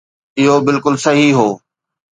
اهو 0.39 0.55
بلڪل 0.65 0.95
صحيح 1.05 1.29
هو 1.39 1.49